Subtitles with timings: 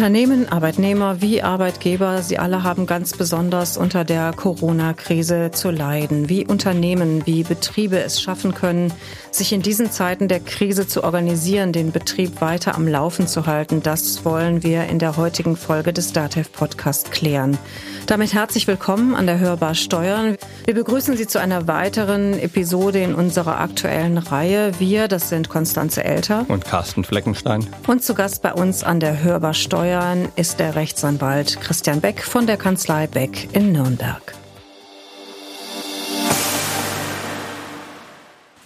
[0.00, 6.30] Unternehmen, Arbeitnehmer wie Arbeitgeber, sie alle haben ganz besonders unter der Corona-Krise zu leiden.
[6.30, 8.94] Wie Unternehmen, wie Betriebe es schaffen können,
[9.30, 13.82] sich in diesen Zeiten der Krise zu organisieren, den Betrieb weiter am Laufen zu halten,
[13.82, 17.58] das wollen wir in der heutigen Folge des DATEV Podcast klären.
[18.06, 20.36] Damit herzlich willkommen an der Hörbar Steuern.
[20.64, 24.72] Wir begrüßen Sie zu einer weiteren Episode in unserer aktuellen Reihe.
[24.80, 27.66] Wir, das sind Konstanze Elter und Carsten Fleckenstein.
[27.86, 29.89] Und zu Gast bei uns an der Hörbar Steuern
[30.36, 34.22] ist der Rechtsanwalt Christian Beck von der Kanzlei Beck in Nürnberg.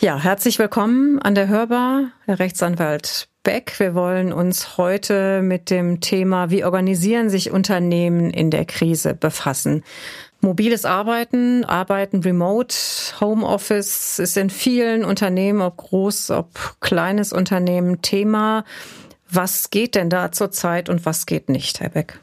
[0.00, 3.80] Ja, herzlich willkommen an der Hörbar, Herr Rechtsanwalt Beck.
[3.80, 9.82] Wir wollen uns heute mit dem Thema, wie organisieren sich Unternehmen in der Krise befassen.
[10.42, 12.76] Mobiles Arbeiten, Arbeiten remote,
[13.18, 18.66] Homeoffice ist in vielen Unternehmen, ob groß, ob kleines Unternehmen, Thema.
[19.34, 22.20] Was geht denn da zurzeit und was geht nicht, Herr Beck?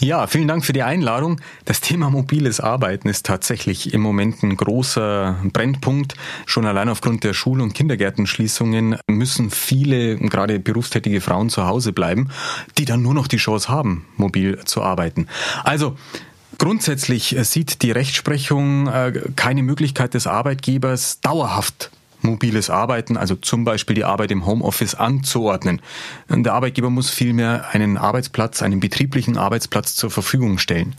[0.00, 1.40] Ja, vielen Dank für die Einladung.
[1.64, 6.16] Das Thema mobiles Arbeiten ist tatsächlich im Moment ein großer Brennpunkt.
[6.46, 12.30] Schon allein aufgrund der Schul- und Kindergärtenschließungen müssen viele, gerade berufstätige Frauen zu Hause bleiben,
[12.78, 15.28] die dann nur noch die Chance haben, mobil zu arbeiten.
[15.62, 15.96] Also,
[16.56, 21.90] Grundsätzlich sieht die Rechtsprechung äh, keine Möglichkeit des Arbeitgebers, dauerhaft
[22.24, 25.80] mobiles Arbeiten, also zum Beispiel die Arbeit im Homeoffice anzuordnen.
[26.28, 30.96] Der Arbeitgeber muss vielmehr einen Arbeitsplatz, einen betrieblichen Arbeitsplatz zur Verfügung stellen.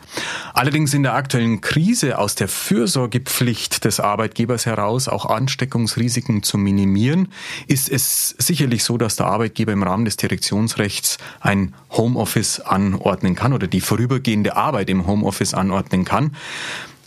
[0.54, 7.30] Allerdings in der aktuellen Krise aus der Fürsorgepflicht des Arbeitgebers heraus auch Ansteckungsrisiken zu minimieren,
[7.68, 13.54] ist es sicherlich so, dass der Arbeitgeber im Rahmen des Direktionsrechts ein Homeoffice anordnen kann
[13.54, 16.36] oder die vorübergehende Arbeit im Homeoffice anordnen kann.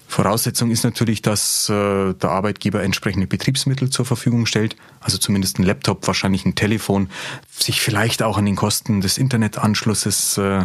[0.09, 5.65] Voraussetzung ist natürlich, dass äh, der Arbeitgeber entsprechende Betriebsmittel zur Verfügung stellt, also zumindest ein
[5.65, 7.11] Laptop, wahrscheinlich ein Telefon,
[7.51, 10.65] sich vielleicht auch an den Kosten des Internetanschlusses äh,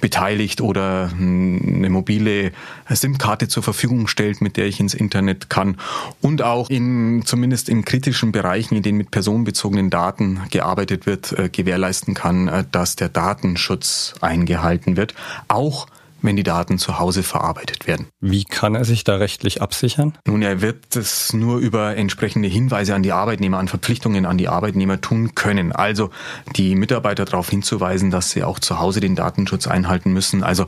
[0.00, 2.50] beteiligt oder eine mobile
[2.88, 5.76] SIM-Karte zur Verfügung stellt, mit der ich ins Internet kann
[6.20, 11.48] und auch in zumindest in kritischen Bereichen, in denen mit personenbezogenen Daten gearbeitet wird, äh,
[11.48, 15.14] gewährleisten kann, äh, dass der Datenschutz eingehalten wird.
[15.46, 15.86] Auch
[16.22, 18.06] wenn die Daten zu Hause verarbeitet werden.
[18.20, 20.16] Wie kann er sich da rechtlich absichern?
[20.26, 24.48] Nun, er wird es nur über entsprechende Hinweise an die Arbeitnehmer, an Verpflichtungen an die
[24.48, 25.72] Arbeitnehmer tun können.
[25.72, 26.10] Also
[26.56, 30.42] die Mitarbeiter darauf hinzuweisen, dass sie auch zu Hause den Datenschutz einhalten müssen.
[30.42, 30.66] Also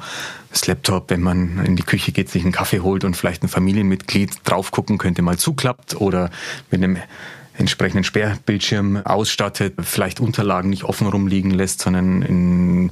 [0.51, 3.49] das Laptop, wenn man in die Küche geht, sich einen Kaffee holt und vielleicht ein
[3.49, 6.31] Familienmitglied drauf gucken könnte, mal zuklappt oder
[6.71, 6.99] mit einem
[7.59, 12.91] entsprechenden Sperrbildschirm ausstattet, vielleicht Unterlagen nicht offen rumliegen lässt, sondern in,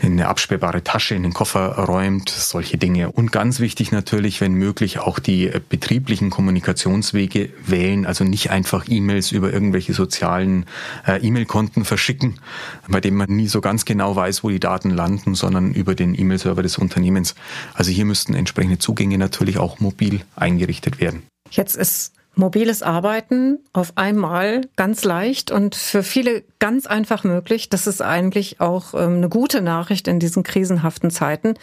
[0.00, 3.10] in eine absperrbare Tasche in den Koffer räumt, solche Dinge.
[3.10, 9.32] Und ganz wichtig natürlich, wenn möglich, auch die betrieblichen Kommunikationswege wählen, also nicht einfach E-Mails
[9.32, 10.66] über irgendwelche sozialen
[11.06, 12.40] äh, E-Mail-Konten verschicken,
[12.88, 16.18] bei denen man nie so ganz genau weiß, wo die Daten landen, sondern über den
[16.18, 17.34] E-Mail-Server des Unternehmens.
[17.74, 21.22] Also hier müssten entsprechende Zugänge natürlich auch mobil eingerichtet werden.
[21.50, 27.68] Jetzt ist mobiles Arbeiten auf einmal ganz leicht und für viele ganz einfach möglich.
[27.68, 31.54] Das ist eigentlich auch ähm, eine gute Nachricht in diesen krisenhaften Zeiten.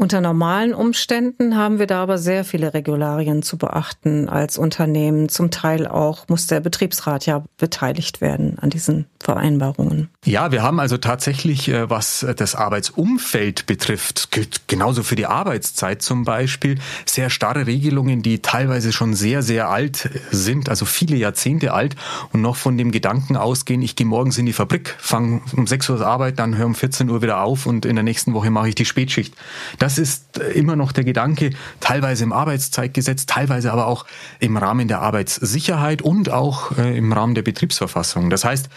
[0.00, 5.28] Unter normalen Umständen haben wir da aber sehr viele Regularien zu beachten als Unternehmen.
[5.28, 10.08] Zum Teil auch muss der Betriebsrat ja beteiligt werden an diesen Vereinbarungen.
[10.24, 16.00] Ja, wir haben also tatsächlich, äh, was das Arbeitsumfeld betrifft, gilt genauso für die Arbeitszeit
[16.00, 21.74] zum Beispiel, sehr starre Regelungen, die teilweise schon sehr, sehr alt sind, also viele Jahrzehnte
[21.74, 21.96] alt
[22.32, 25.90] und noch von dem Gedanken ausgehen, ich gehe morgens in die Fabrik, fange um 6
[25.90, 28.70] Uhr Arbeit, dann höre um 14 Uhr wieder auf und in der nächsten Woche mache
[28.70, 29.34] ich die Spätschicht.
[29.78, 31.50] Das das ist immer noch der Gedanke,
[31.80, 34.06] teilweise im Arbeitszeitgesetz, teilweise aber auch
[34.38, 38.30] im Rahmen der Arbeitssicherheit und auch äh, im Rahmen der Betriebsverfassung.
[38.30, 38.68] Das heißt,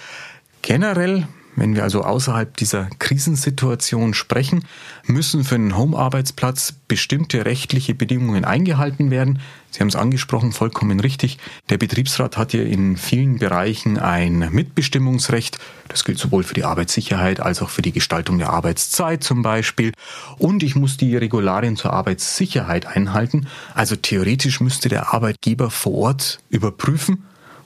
[0.63, 4.65] generell wenn wir also außerhalb dieser Krisensituation sprechen,
[5.05, 9.39] müssen für einen Home-Arbeitsplatz bestimmte rechtliche Bedingungen eingehalten werden.
[9.69, 11.37] Sie haben es angesprochen, vollkommen richtig.
[11.69, 15.59] Der Betriebsrat hat hier in vielen Bereichen ein Mitbestimmungsrecht.
[15.89, 19.91] Das gilt sowohl für die Arbeitssicherheit als auch für die Gestaltung der Arbeitszeit zum Beispiel.
[20.37, 23.47] Und ich muss die Regularien zur Arbeitssicherheit einhalten.
[23.73, 27.23] Also theoretisch müsste der Arbeitgeber vor Ort überprüfen,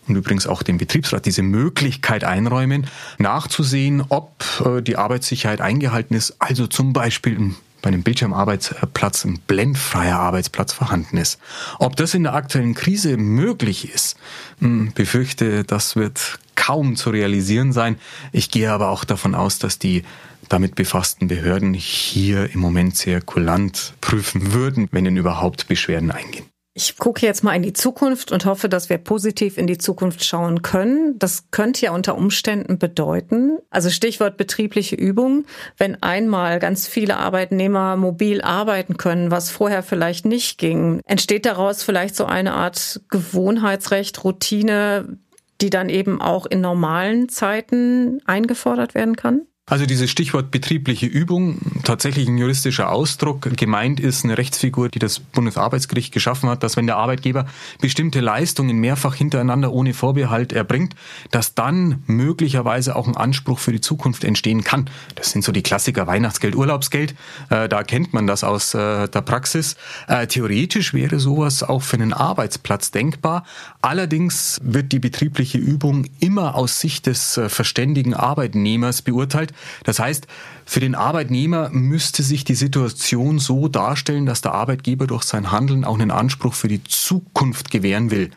[0.07, 2.87] und übrigens auch dem Betriebsrat diese Möglichkeit einräumen,
[3.17, 10.19] nachzusehen, ob äh, die Arbeitssicherheit eingehalten ist, also zum Beispiel bei einem Bildschirmarbeitsplatz ein blendfreier
[10.19, 11.39] Arbeitsplatz vorhanden ist.
[11.79, 14.17] Ob das in der aktuellen Krise möglich ist,
[14.59, 17.97] hm, befürchte, das wird kaum zu realisieren sein.
[18.31, 20.03] Ich gehe aber auch davon aus, dass die
[20.49, 26.45] damit befassten Behörden hier im Moment sehr kulant prüfen würden, wenn denn überhaupt Beschwerden eingehen.
[26.79, 30.23] Ich gucke jetzt mal in die Zukunft und hoffe, dass wir positiv in die Zukunft
[30.23, 31.17] schauen können.
[31.17, 35.45] Das könnte ja unter Umständen bedeuten, also Stichwort betriebliche Übung,
[35.77, 41.81] wenn einmal ganz viele Arbeitnehmer mobil arbeiten können, was vorher vielleicht nicht ging, entsteht daraus
[41.81, 45.17] vielleicht so eine Art Gewohnheitsrecht, Routine,
[45.59, 49.47] die dann eben auch in normalen Zeiten eingefordert werden kann?
[49.69, 53.47] Also dieses Stichwort betriebliche Übung, tatsächlich ein juristischer Ausdruck.
[53.55, 57.45] Gemeint ist eine Rechtsfigur, die das Bundesarbeitsgericht geschaffen hat, dass wenn der Arbeitgeber
[57.79, 60.95] bestimmte Leistungen mehrfach hintereinander ohne Vorbehalt erbringt,
[61.31, 64.89] dass dann möglicherweise auch ein Anspruch für die Zukunft entstehen kann.
[65.15, 67.15] Das sind so die Klassiker Weihnachtsgeld, Urlaubsgeld.
[67.49, 69.77] Äh, da kennt man das aus äh, der Praxis.
[70.09, 73.45] Äh, theoretisch wäre sowas auch für einen Arbeitsplatz denkbar.
[73.81, 79.53] Allerdings wird die betriebliche Übung immer aus Sicht des verständigen Arbeitnehmers beurteilt.
[79.85, 80.27] Das heißt,
[80.65, 85.85] für den Arbeitnehmer müsste sich die Situation so darstellen, dass der Arbeitgeber durch sein Handeln
[85.85, 88.31] auch einen Anspruch für die Zukunft gewähren will.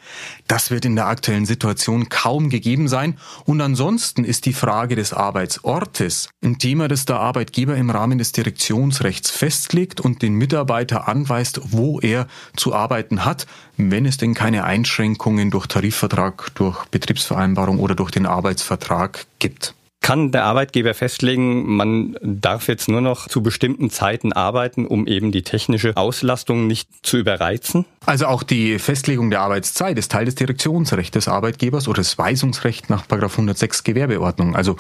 [0.48, 3.18] Das wird in der aktuellen Situation kaum gegeben sein.
[3.44, 8.32] Und ansonsten ist die Frage des Arbeitsortes ein Thema, das der Arbeitgeber im Rahmen des
[8.32, 12.26] Direktionsrechts festlegt und den Mitarbeiter anweist, wo er
[12.56, 13.46] zu arbeiten hat,
[13.76, 20.32] wenn es denn keine Einschränkungen durch Tarifvertrag, durch Betriebsvereinbarung oder durch den Arbeitsvertrag gibt kann
[20.32, 25.42] der Arbeitgeber festlegen, man darf jetzt nur noch zu bestimmten Zeiten arbeiten, um eben die
[25.42, 27.84] technische Auslastung nicht zu überreizen?
[28.06, 32.88] Also auch die Festlegung der Arbeitszeit ist Teil des Direktionsrechts des Arbeitgebers oder des Weisungsrechts
[32.88, 34.56] nach 106 Gewerbeordnung.
[34.56, 34.76] Also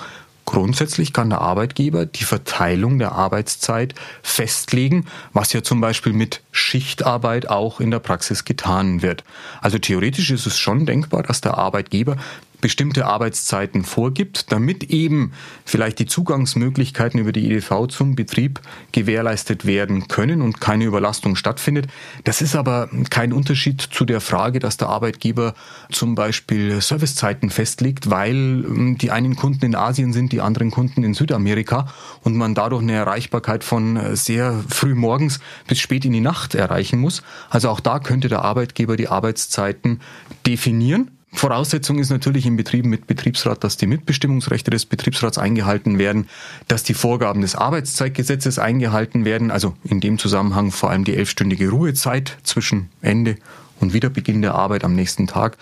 [0.46, 7.48] Grundsätzlich kann der Arbeitgeber die Verteilung der Arbeitszeit festlegen, was ja zum Beispiel mit Schichtarbeit
[7.48, 9.22] auch in der Praxis getan wird.
[9.60, 12.16] Also theoretisch ist es schon denkbar, dass der Arbeitgeber
[12.60, 15.32] bestimmte Arbeitszeiten vorgibt, damit eben
[15.64, 18.60] vielleicht die Zugangsmöglichkeiten über die EDV zum Betrieb
[18.92, 21.86] gewährleistet werden können und keine Überlastung stattfindet.
[22.24, 25.54] Das ist aber kein Unterschied zu der Frage, dass der Arbeitgeber
[25.90, 31.02] zum Beispiel Servicezeiten festlegt, weil ähm, die einen Kunden in Asien sind, die anderen Kunden
[31.02, 31.92] in Südamerika
[32.22, 36.54] und man dadurch eine Erreichbarkeit von äh, sehr früh morgens bis spät in die Nacht
[36.54, 37.22] erreichen muss.
[37.48, 40.00] Also auch da könnte der Arbeitgeber die Arbeitszeiten
[40.46, 46.28] definieren Voraussetzung ist natürlich in Betrieben mit Betriebsrat, dass die Mitbestimmungsrechte des Betriebsrats eingehalten werden,
[46.68, 51.70] dass die Vorgaben des Arbeitszeitgesetzes eingehalten werden, also in dem Zusammenhang vor allem die elfstündige
[51.70, 53.36] Ruhezeit zwischen Ende
[53.80, 55.56] und Wiederbeginn der Arbeit am nächsten Tag.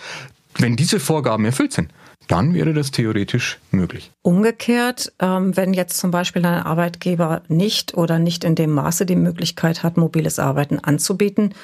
[0.57, 1.91] Wenn diese Vorgaben erfüllt sind,
[2.27, 4.11] dann wäre das theoretisch möglich.
[4.23, 9.17] Umgekehrt, ähm, wenn jetzt zum Beispiel ein Arbeitgeber nicht oder nicht in dem Maße die
[9.17, 11.55] Möglichkeit hat, mobiles Arbeiten anzubieten,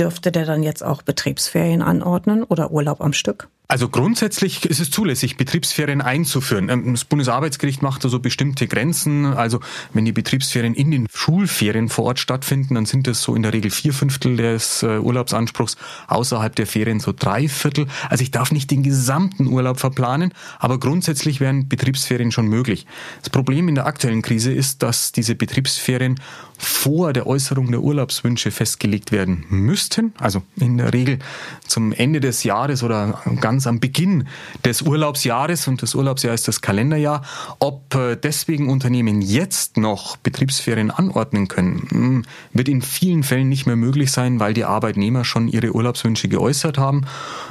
[0.00, 3.48] dürfte der dann jetzt auch Betriebsferien anordnen oder Urlaub am Stück?
[3.70, 6.68] Also grundsätzlich ist es zulässig, Betriebsferien einzuführen.
[6.68, 9.26] Ähm, das Bundesarbeitsgericht macht da so bestimmte Grenzen.
[9.26, 9.60] Also
[9.92, 13.52] wenn die Betriebsferien in den Schulferien vor Ort stattfinden, dann sind das so in der
[13.52, 15.76] Regel vier Fünftel des äh, Urlaubsanspruchs,
[16.08, 17.86] außerhalb der Ferien so drei Viertel.
[18.08, 22.88] Also ich darf nicht den gesamten Urlaub verplanen, aber grundsätzlich wären Betriebsferien schon möglich.
[23.20, 26.18] Das Problem in der aktuellen Krise ist, dass diese Betriebsferien
[26.58, 30.12] vor der Äußerung der Urlaubswünsche festgelegt werden müssten.
[30.18, 31.20] Also in der Regel
[31.66, 34.26] zum Ende des Jahres oder ganz ganz am Beginn
[34.64, 37.20] des Urlaubsjahres und das Urlaubsjahr ist das Kalenderjahr.
[37.58, 42.24] Ob äh, deswegen Unternehmen jetzt noch Betriebsferien anordnen können, hm,
[42.54, 46.78] wird in vielen Fällen nicht mehr möglich sein, weil die Arbeitnehmer schon ihre Urlaubswünsche geäußert
[46.78, 47.04] haben.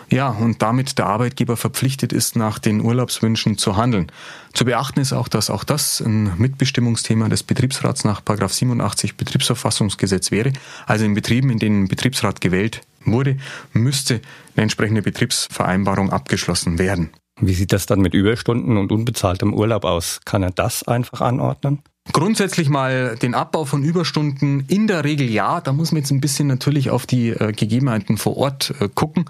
[0.09, 4.11] Ja, und damit der Arbeitgeber verpflichtet ist, nach den Urlaubswünschen zu handeln.
[4.54, 10.54] Zu beachten ist auch, dass auch das ein Mitbestimmungsthema des Betriebsrats nach 87 Betriebsverfassungsgesetz wäre.
[10.87, 13.37] Also in Betrieben, in denen Betriebsrat gewählt wurde,
[13.73, 14.21] müsste
[14.56, 17.09] eine entsprechende Betriebsvereinbarung abgeschlossen werden.
[17.42, 20.19] Wie sieht das dann mit Überstunden und unbezahltem Urlaub aus?
[20.25, 21.81] Kann er das einfach anordnen?
[22.11, 25.61] Grundsätzlich mal den Abbau von Überstunden in der Regel ja.
[25.61, 29.25] Da muss man jetzt ein bisschen natürlich auf die äh, Gegebenheiten vor Ort äh, gucken.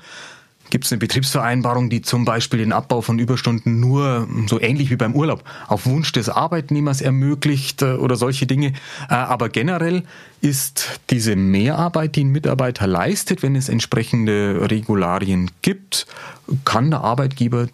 [0.69, 4.95] Gibt es eine Betriebsvereinbarung, die zum Beispiel den Abbau von Überstunden nur so ähnlich wie
[4.95, 8.73] beim Urlaub auf Wunsch des Arbeitnehmers ermöglicht äh, oder solche Dinge?
[9.09, 10.03] Äh, aber generell
[10.41, 16.05] ist diese Mehrarbeit, die ein Mitarbeiter leistet, wenn es entsprechende Regularien gibt,
[16.65, 17.67] kann der Arbeitgeber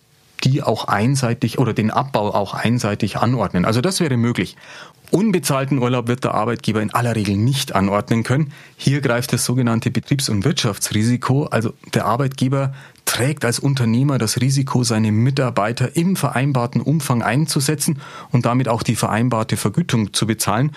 [0.44, 3.66] die auch einseitig oder den Abbau auch einseitig anordnen.
[3.66, 4.56] Also das wäre möglich.
[5.12, 8.52] Unbezahlten Urlaub wird der Arbeitgeber in aller Regel nicht anordnen können.
[8.78, 11.46] Hier greift das sogenannte Betriebs- und Wirtschaftsrisiko.
[11.46, 12.74] Also der Arbeitgeber
[13.06, 18.96] trägt als Unternehmer das Risiko, seine Mitarbeiter im vereinbarten Umfang einzusetzen und damit auch die
[18.96, 20.72] vereinbarte Vergütung zu bezahlen.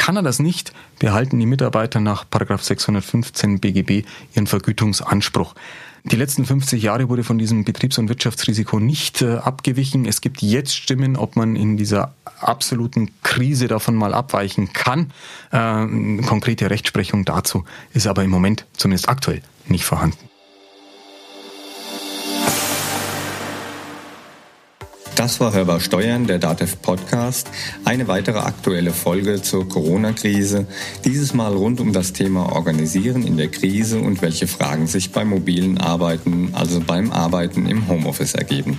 [0.00, 5.54] Kann er das nicht, behalten die Mitarbeiter nach 615 BGB ihren Vergütungsanspruch.
[6.04, 10.06] Die letzten 50 Jahre wurde von diesem Betriebs- und Wirtschaftsrisiko nicht äh, abgewichen.
[10.06, 15.12] Es gibt jetzt Stimmen, ob man in dieser absoluten Krise davon mal abweichen kann.
[15.52, 20.29] Äh, konkrete Rechtsprechung dazu ist aber im Moment, zumindest aktuell, nicht vorhanden.
[25.16, 27.48] Das war Hörbar Steuern, der DATEV Podcast.
[27.84, 30.66] Eine weitere aktuelle Folge zur Corona-Krise.
[31.04, 35.28] Dieses Mal rund um das Thema Organisieren in der Krise und welche Fragen sich beim
[35.28, 38.78] mobilen Arbeiten, also beim Arbeiten im Homeoffice ergeben.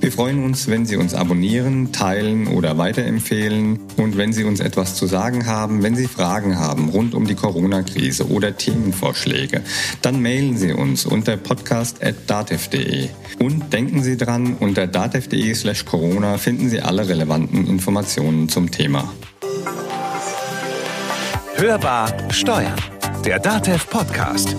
[0.00, 4.94] Wir freuen uns, wenn Sie uns abonnieren, teilen oder weiterempfehlen und wenn Sie uns etwas
[4.94, 9.62] zu sagen haben, wenn Sie Fragen haben rund um die Corona-Krise oder Themenvorschläge,
[10.02, 13.08] dann mailen Sie uns unter podcast.datev.de.
[13.38, 19.12] Und denken Sie dran, unter datev.de slash Corona finden Sie alle relevanten Informationen zum Thema.
[21.56, 22.74] Hörbar Steuern,
[23.24, 24.56] der DATEV Podcast.